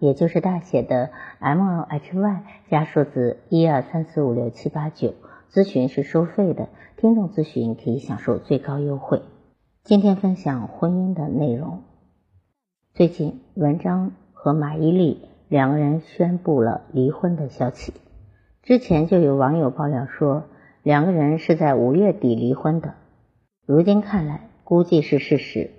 [0.00, 5.12] 也就是大写的 M L H Y 加数字一二三四五六七八九，
[5.52, 9.20] 咨询是收费的，听众咨询可以享受最高优惠。
[9.84, 11.82] 今天分享婚姻的内容。
[12.94, 15.18] 最近文章和马伊琍
[15.48, 17.92] 两个人宣布了离婚的消息，
[18.62, 20.44] 之前就有网友爆料说
[20.82, 22.94] 两个人是在五月底离婚的，
[23.66, 25.72] 如今看来估计是事实。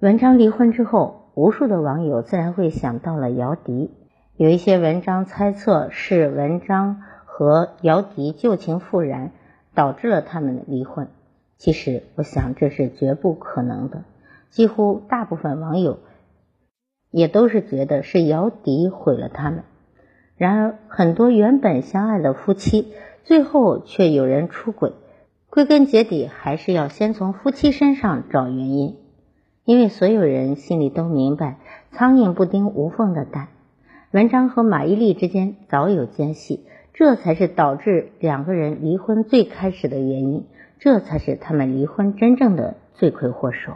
[0.00, 1.21] 文章离婚之后。
[1.34, 3.90] 无数的网友自然会想到了姚笛，
[4.36, 9.32] 有一些文章猜测是文章和姚笛旧情复燃，
[9.74, 11.08] 导致了他们的离婚。
[11.56, 14.04] 其实，我想这是绝不可能的。
[14.50, 16.00] 几乎大部分网友
[17.10, 19.64] 也都是觉得是姚笛毁了他们。
[20.36, 22.92] 然而，很多原本相爱的夫妻，
[23.24, 24.92] 最后却有人出轨，
[25.48, 28.96] 归根结底还是要先从夫妻身上找原因。
[29.64, 31.58] 因为所有人心里都明白，
[31.92, 33.46] 苍蝇不叮无缝的蛋。
[34.10, 40.46] 文章和马伊琍之间早有间隙，这才是导致两个人离婚最开始的原因，
[40.80, 43.74] 这才是他们离婚真正的罪魁祸首。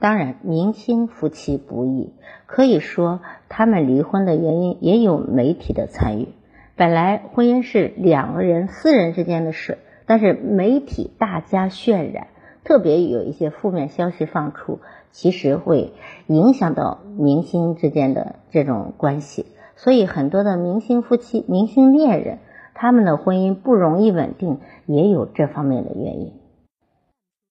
[0.00, 2.12] 当然，明星夫妻不易，
[2.46, 6.26] 可以说他们离婚的原因也有媒体的参与。
[6.74, 12.26] 本来婚姻是两个人私人之间的事，但是媒体大加渲染。
[12.64, 14.80] 特别有一些负面消息放出，
[15.14, 15.92] 其实会
[16.26, 22.40] 影响到明星之间的这种关系，所以很多的明星夫妻、明星恋人，
[22.74, 26.32] 他们的婚姻不容易稳定，也有这方面的原因。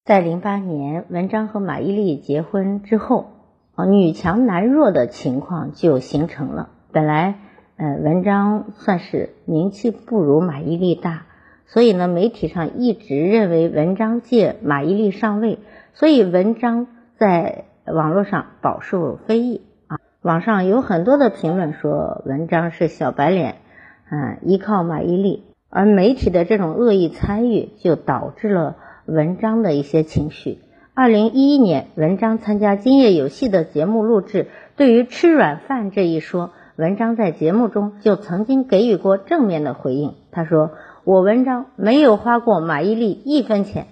[0.03, 3.27] 在零八年文章和马伊琍结婚之后，
[3.75, 6.69] 啊，女强男弱的情况就形成了。
[6.91, 7.39] 本来，
[7.77, 11.27] 呃，文章算是名气不如马伊琍大。
[11.65, 15.59] 所以呢，媒体上一直认为文章借马伊琍上位，
[15.93, 16.88] 所以文章
[17.23, 19.95] 在网络上饱受非议啊。
[20.22, 23.59] 网上有很多的评论说文章是小白脸，
[24.11, 25.39] 嗯，依靠马伊琍，
[25.69, 28.75] 而媒体的这种恶意参与就导致了
[29.06, 30.59] 文章的一些情绪。
[30.94, 40.72] 二零一一年，文章参加《今夜有戏》的节目录制，对于吃软饭这一说，文章在节目中就曾经给予过正面的回应，他说。
[41.06, 43.88] 我文章没有花过马伊琍一分钱，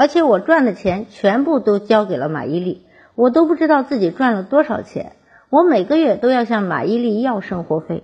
[0.00, 2.78] 而且我赚的钱全部都交给了马伊琍，
[3.14, 5.12] 我都不知道自己赚了多少钱。
[5.50, 8.02] 我每个月都要向马伊琍要生活费，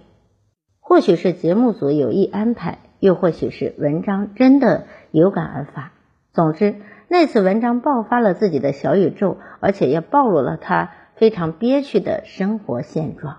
[0.79, 5.93] 或许是节目组有意安排，又或许是文章真的有感而发。
[6.35, 6.75] 总之，
[7.09, 13.39] 那次文章爆发了自己的小宇宙，而且也暴露了他非常憋屈的生活现状。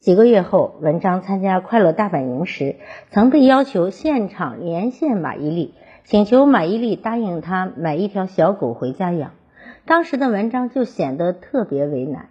[0.00, 2.74] 几个月后，文章参加《快乐大本营》时，
[3.10, 5.70] 曾被要求现场连线马伊琍，
[6.06, 9.32] 请求马伊琍答应他买一条小狗回家养。
[9.86, 12.28] 当时的文章就显得特别为难，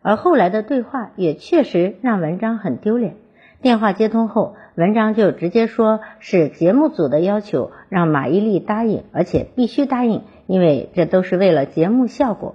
[0.00, 3.16] 而后来的对话也确实让文章很丢脸。
[3.62, 12.54] 电话接通后，文章就直接说是节目组的要求，让马伊琍答应，而且必须答应，因为这都是为了节目效果。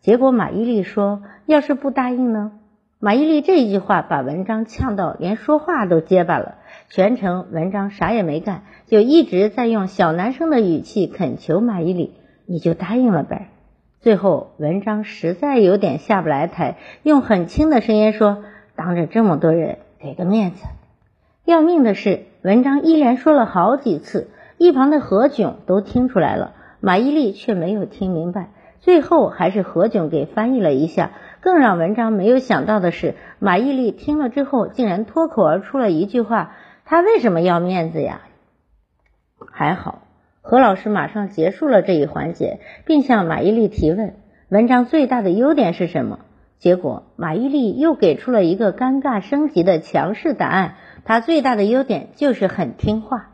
[0.00, 2.52] 结果马伊琍说：“要是不答应呢？”
[3.00, 6.56] 马伊琍这一句话把文章呛到连说话都结巴了，
[6.88, 12.10] 全程文章啥也没干，就一直在用小男生的语气恳求马伊琍
[12.44, 13.50] ：“你就答应了呗。”
[14.02, 18.42] 最后文章实在有点下不来台，用很轻的声音说
[18.74, 20.66] ：“当着这么多人，给个面子。”
[21.46, 31.12] 要命的是，文章一连说了好几次，一旁的何炅都听出来了，马伊琍却没有听明白，最后还是何炅给翻译了一下。
[31.40, 36.54] 更让文章没有想到的是，马伊琍听了之后，竟然脱口而出了一句话
[36.84, 38.22] ：“他为什么要面子呀？”
[39.52, 40.02] 还好，
[40.42, 44.16] 何老师马上结束了这一环节，并向马伊琍提问
[44.50, 46.20] ：“文章最大的优点是什么？”
[46.58, 50.74] 结果，马伊琍又给出了一个尴尬升级的强势答案
[51.06, 53.30] ：“他最大的优点就是很听话。”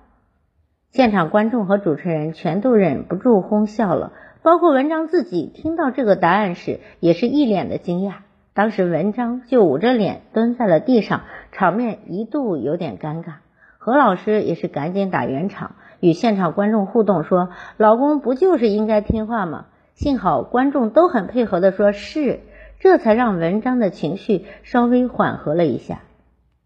[0.95, 4.13] 现场观众和主持人全都忍不住哄笑了。
[4.43, 8.19] 包括文章自己听到这个答案时，也是一脸的惊讶。
[8.53, 13.39] 当时文章就捂着脸蹲在了地上，场面一度有点尴尬。
[13.77, 22.39] 何老师也是赶紧打圆场，与现场观众互动说：“老公不就是应该听话吗？”幸好观众都很配合的说：“是。”
[22.79, 26.03] 这才让文章的情绪稍微缓和了一下。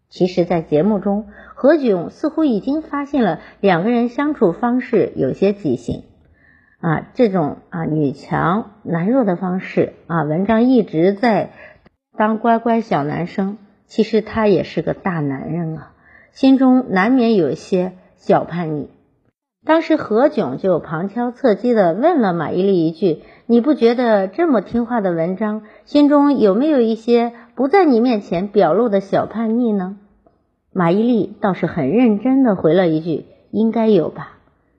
[0.09, 1.27] 其实，在节目中，
[1.61, 6.03] 何炅似乎已经发现了两个人相处方式有些畸形。
[6.79, 11.51] 啊，这种啊女强男弱的方式啊，文章一直在
[12.17, 13.57] 当乖乖小男生。
[13.87, 15.91] 其实他也是个大男人啊，
[16.31, 18.89] 心中难免有些小叛逆。
[19.65, 29.97] 当时何炅就旁敲侧击的问了马伊琍一句：“你不觉得这么听话的文章，心中有没有一些不在你面前表露的小叛逆呢？”
[30.79, 34.37] 马伊琍倒是很认真的回了一句：“应该有吧。”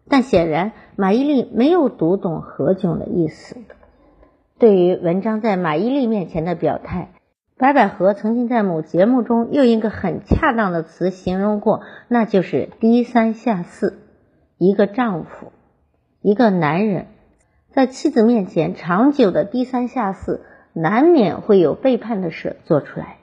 [0.09, 3.59] 但显然马伊琍没有读懂何炅的意思。
[4.59, 7.11] 对于文章在马伊琍面前的表态，
[7.59, 13.99] 白百合曾经在某节目中用一个很恰当的词形容过，那就是低三下四。
[14.57, 15.53] 一个丈夫，
[16.23, 17.09] 一个男人，
[17.73, 20.41] 在妻子面前长久的低三下四，
[20.73, 23.19] 难免会有背叛的事做出来。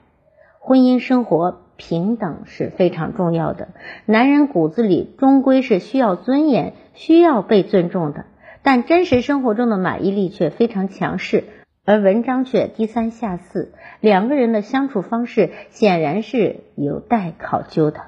[0.68, 3.68] 婚姻生活平等是非常重要的，
[4.04, 8.26] 男人骨子里终归是需要尊严、需要被尊重的。
[8.62, 11.44] 但真实生活中的马伊琍却非常强势，
[11.86, 18.00] 而文章却低三下四，两个人的相处方式显然是有待考究的。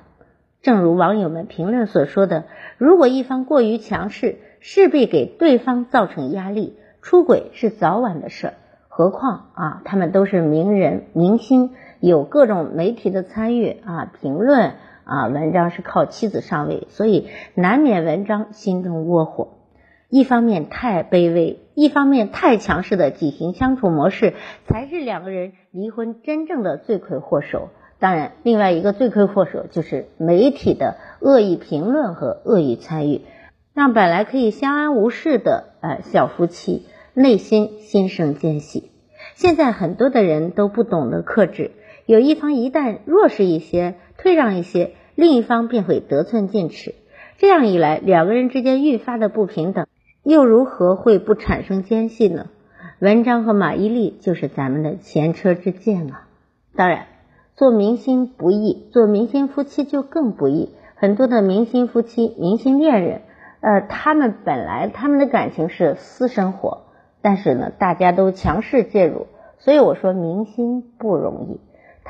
[0.60, 2.44] 正如网友们评论所说的，
[2.76, 6.76] 如果一方过于强势，势必给对方造成压力。
[7.00, 8.52] 出轨是早晚的事，
[8.88, 11.70] 何况啊，他们都是名人、明星，
[12.00, 14.72] 有各种媒体的参与啊，评论
[15.04, 19.58] 啊，文章是靠妻子上位，所以难免文章心中窝火。
[20.08, 24.34] 一方面太卑微，一方面太强势的畸形相处模式，
[24.66, 27.68] 才是两个人离婚真正的罪魁祸首。
[28.00, 33.20] 当然，另外一个罪魁祸首就是媒体的恶意评论和恶意参与，
[33.74, 38.90] 让本来可以相安无事的呃小夫妻内心心生间隙。
[39.34, 41.72] 现在很多的人都不懂得克制，
[42.10, 46.94] 有一方一旦弱势一些、退让一些，另一方便会得寸进尺。
[47.38, 49.86] 这样一来，两个人之间愈发的不平等，
[50.24, 52.46] 又如何会不产生间隙呢？
[52.98, 56.26] 文章和马伊琍就是咱们的前车之鉴啊。
[56.74, 57.06] 当然。
[57.56, 60.70] 做明星不易，做明星夫妻就更不易。
[60.94, 63.20] 很多的明星夫妻、明星恋人，
[63.60, 66.84] 呃，他们本来他们的感情是私生活，
[67.20, 69.26] 但是呢，大家都强势介入，
[69.58, 71.60] 所以我说明星不容易。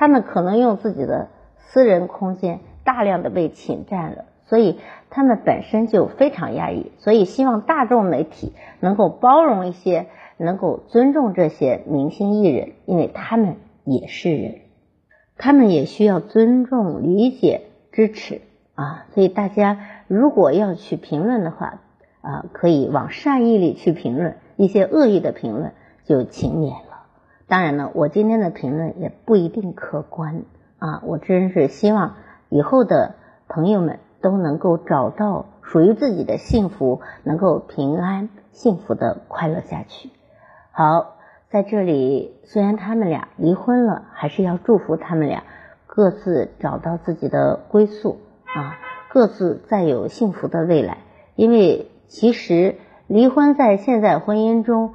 [0.01, 4.79] 他们可能用自己的私人空间大量的被侵占了，所以
[5.11, 6.91] 他们本身就非常压抑。
[6.97, 10.07] 所以希望大众媒体能够包容一些，
[10.39, 14.55] 能够尊重这些明星艺人，因为他们也是人。
[15.37, 18.41] 他们也需要尊重、理解、支持
[18.75, 19.05] 啊！
[19.13, 21.83] 所以大家如果要去评论的话，
[22.23, 25.73] 啊，可以往善意里去评论，一些恶意的评论
[26.07, 26.90] 就请免了。
[27.51, 30.45] 当然了，我今天的评论也不一定客观
[30.79, 31.03] 啊！
[31.05, 32.15] 我真是希望
[32.49, 33.17] 以后的
[33.49, 40.09] 朋友们都能够找到属于自己的幸福，能够平安、幸福的快乐下去。
[40.71, 41.17] 好。
[41.53, 45.43] 在这里，虽然他们俩离婚了，还是要祝福他们俩
[45.89, 50.99] 各自找到自己的归宿啊，各自再有幸福的未来。
[51.35, 52.77] 因为其实
[53.09, 54.95] 离婚在现在婚姻中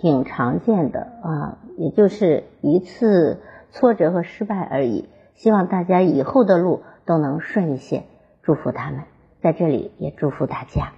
[0.00, 5.08] 挺常见的啊，也就是一次挫折和失败而已。
[5.34, 8.04] 希望大家以后的路都能顺一些，
[8.42, 9.00] 祝福他们。
[9.42, 10.92] 在这里也祝福大家，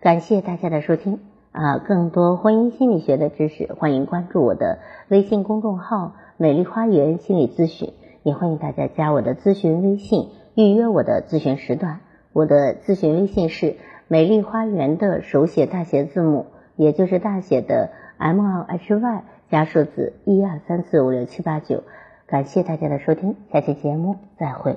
[0.00, 1.20] 感谢大家的收听。
[1.52, 7.92] 啊，更多婚姻心理学的知识，欢迎关注我的微信公众号“美丽花园心理咨询”，
[8.24, 12.00] 也欢迎大家加我的咨询微信，预约我的咨询时段。
[12.32, 13.76] 我的咨询微信是
[14.08, 21.82] “美丽花园”的手写大写字母，也就是大写的 M L H Y 加数字一二三四五六七八九。
[22.26, 24.76] 感谢大家的收听，下期节目再会。